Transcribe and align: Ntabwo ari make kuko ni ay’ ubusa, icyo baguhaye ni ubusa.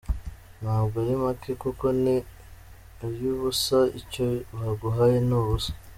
Ntabwo 0.61 0.95
ari 1.03 1.13
make 1.23 1.51
kuko 1.63 1.85
ni 2.03 2.17
ay’ 3.05 3.21
ubusa, 3.33 3.79
icyo 3.99 4.25
baguhaye 4.59 5.17
ni 5.27 5.35
ubusa. 5.39 5.71